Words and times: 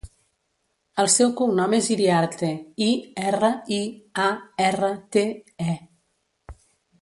El 1.01 1.09
seu 1.15 1.33
cognom 1.41 1.75
és 1.79 1.89
Iriarte: 1.95 2.49
i, 2.85 2.87
erra, 3.33 3.51
i, 3.77 3.81
a, 4.25 4.29
erra, 4.71 4.91
te, 5.19 5.27
e. 5.73 5.77